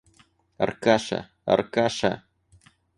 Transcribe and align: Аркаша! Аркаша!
Аркаша! 0.63 1.19
Аркаша! 1.53 2.11